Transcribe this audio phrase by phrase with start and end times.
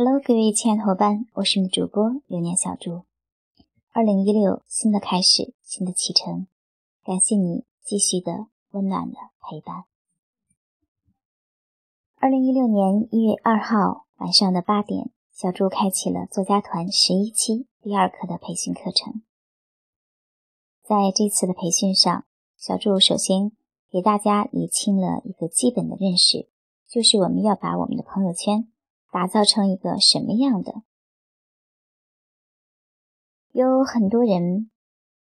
[0.00, 3.02] Hello，各位亲爱的伙伴，我是你的主播流年小猪。
[3.90, 6.46] 二零一六，新的开始，新的启程，
[7.02, 9.86] 感谢你继续的温暖的陪伴。
[12.14, 19.22] 二零一六年一月二号晚上的八点，小猪开启了作家团十一期第二课的培训课程。
[20.84, 22.24] 在这次的培训上，
[22.56, 23.50] 小猪首先
[23.90, 26.48] 给大家理清了一个基本的认识，
[26.86, 28.68] 就是我们要把我们的朋友圈。
[29.10, 30.82] 打造成一个什么样的？
[33.52, 34.70] 有很多人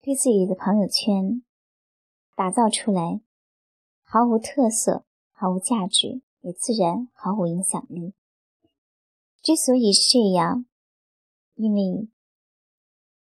[0.00, 1.42] 对自己的朋友圈
[2.34, 3.20] 打造出来
[4.02, 8.14] 毫无特色、毫无价值，也自然毫无影响力。
[9.42, 10.64] 之所以是这样，
[11.54, 12.08] 因为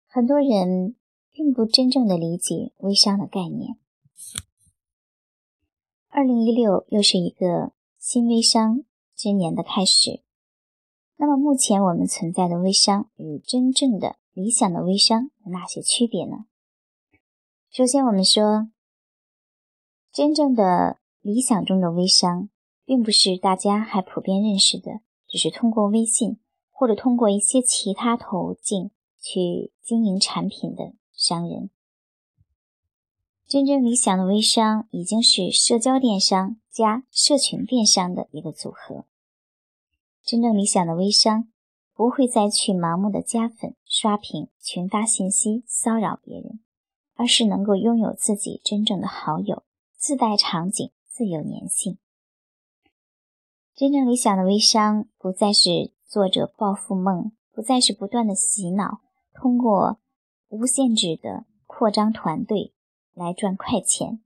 [0.07, 0.95] 很多人
[1.31, 3.79] 并不真正的理解微商的概念。
[6.09, 8.85] 二零一六又是一个新微商
[9.17, 10.23] 之年的开始。
[11.23, 16.47] 那么目前我们存在的微商与真正的理想的微商有哪些区别呢？
[17.71, 18.71] 首先，我们说，
[20.11, 22.49] 真正的理想中的微商，
[22.87, 26.39] 并不是大家还普遍认识的，只是通过微信
[26.71, 28.91] 或者通过一些其他途径
[29.21, 31.69] 去经营产品的商人。
[33.47, 39.05] 真正理想的微商，已经是社交电商加社群电商的一个组合。
[40.25, 41.49] 真正理想的微商，
[41.95, 46.61] 不会再去盲目的加粉、刷屏、群发信息骚扰别人，
[47.15, 49.65] 而是能够拥有自己真正的好友，
[49.97, 51.99] 自带场景，自有粘性。
[53.75, 59.01] 真正理想的微商，不再是做着暴富梦，不再是不断的洗脑，
[59.33, 59.99] 通过
[60.49, 62.73] 无限制的扩张团队
[63.15, 64.21] 来赚快钱，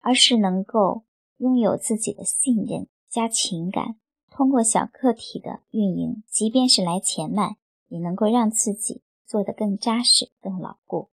[0.00, 1.04] 而是能够
[1.38, 3.96] 拥有自己的信任加情感。
[4.38, 7.56] 通过小个体的运营，即便是来钱慢，
[7.88, 11.10] 也能够让自己做得更扎实、更牢固。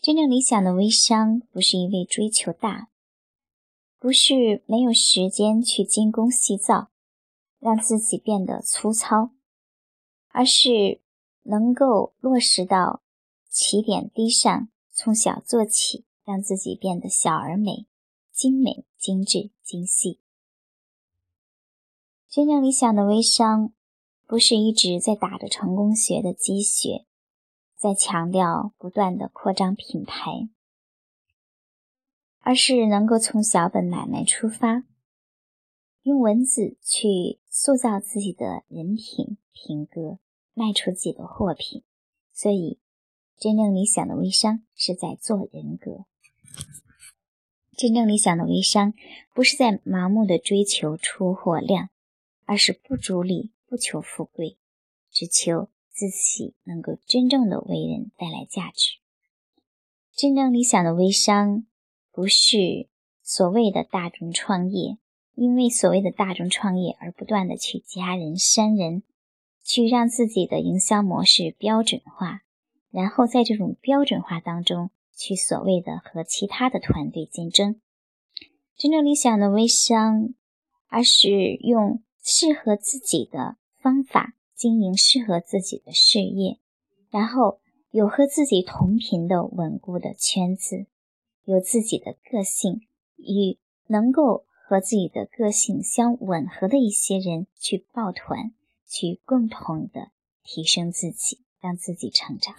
[0.00, 2.88] 真正理想的微商，不是一味追求大，
[3.98, 6.88] 不是没有时间去精工细造，
[7.58, 9.32] 让自己变得粗糙，
[10.28, 11.02] 而是
[11.42, 13.02] 能够落实到
[13.50, 17.84] 起点低上，从小做起，让自己变得小而美、
[18.32, 20.21] 精美、精致、精细。
[22.32, 23.74] 真正理想的微商，
[24.26, 27.04] 不是一直在打着成功学的鸡血，
[27.76, 30.48] 在强调不断的扩张品牌，
[32.40, 34.84] 而是能够从小本买卖出发，
[36.04, 40.18] 用文字去塑造自己的人品品格，
[40.54, 41.82] 卖出自己的货品。
[42.32, 42.78] 所以，
[43.36, 46.06] 真正理想的微商是在做人格。
[47.76, 48.94] 真正理想的微商，
[49.34, 51.90] 不是在盲目的追求出货量。
[52.52, 54.58] 而是不逐利，不求富贵，
[55.10, 58.98] 只求自己能够真正的为人带来价值。
[60.14, 61.64] 真正理想的微商，
[62.10, 62.90] 不是
[63.22, 64.98] 所谓的大众创业，
[65.34, 69.02] 因为所谓的大众创业而不断的去加人删人，
[69.64, 72.42] 去让自己的营销模式标准化，
[72.90, 77.80] 然后在这种标准化当中去所谓的和其他的团队竞争。
[78.76, 80.34] 真正理想的微商，
[80.88, 82.02] 而是用。
[82.22, 86.60] 适合自己的方法经营适合自己的事业，
[87.10, 87.58] 然后
[87.90, 90.86] 有和自己同频的稳固的圈子，
[91.44, 92.82] 有自己的个性
[93.16, 98.52] 与能够和自己的个性相吻合的一些人去抱团，
[98.86, 100.12] 去共同的
[100.44, 102.54] 提升自己，让自己成长。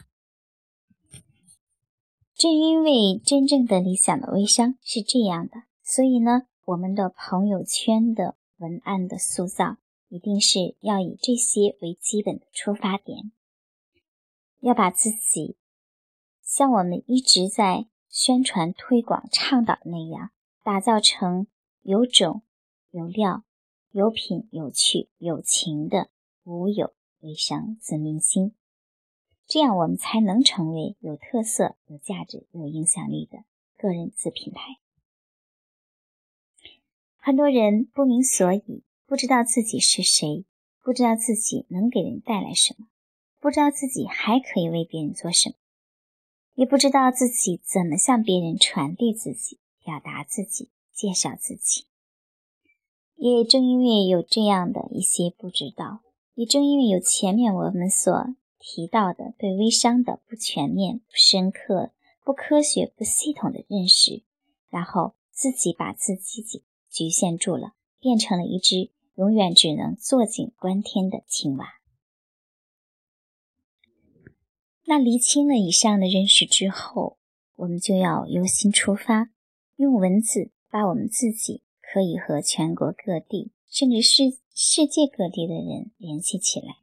[2.35, 8.35] 正因为真正的理想的微商是这样的，所以呢，我们的朋友圈的。
[8.63, 9.75] 文案的塑造
[10.07, 13.34] 一定是要以这些为基本的出发点，
[14.62, 15.57] 要把自己
[16.41, 20.31] 像我们一直在宣传、推广、倡导那样，
[20.63, 21.47] 打造成
[21.81, 22.41] 有种、
[22.90, 23.44] 有料、
[23.91, 26.09] 有品、有趣、有情的
[26.44, 28.56] 无有微商自明星，
[29.45, 33.44] 这样我们才能成为有特色、有价值、有影响力的
[33.77, 34.77] 个人自品牌。
[37.25, 40.43] 很多人不明所以，不知道自己是谁，
[40.83, 42.87] 不知道自己能给人带来什么，
[43.39, 45.55] 不知道自己还可以为别人做什么，
[46.55, 51.85] 也不知道自己怎么向别人传递自己、表达自己、介绍自己。
[53.15, 56.01] 也正因为有这样的一些不知道，
[56.33, 61.93] 也正因为有前面我们所提到的对微商的不全面、不深刻、
[62.25, 64.23] 不科学、不系统的认识，
[64.69, 66.63] 然后自己把自己。
[66.94, 71.66] 局限住了，变成了一只永远只能坐井观天的青蛙。
[74.86, 77.18] 那厘清了以上的认识之后，
[77.56, 79.31] 我们就要由心出发，
[79.78, 86.75] 用文字把我们自己可以和全国各地，甚至世世界各地的人联系起来，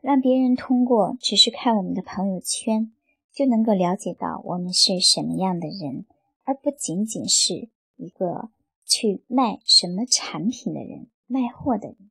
[0.00, 2.92] 让别人通过只是看我们的朋友圈，
[3.32, 6.06] 就能够了解到我们是什么样的人，
[6.42, 7.68] 而不仅仅是
[8.02, 8.50] 一个
[8.84, 12.10] 去卖什么产品的人，卖货的人。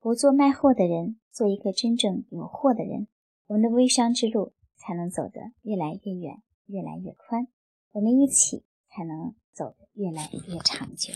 [0.00, 3.06] 不做卖货的人，做一个真正有货的人，
[3.48, 7.48] 我们的微商之路才能走得越来越远，越来越宽。
[7.92, 11.12] 我们一起才能走得越来越长久。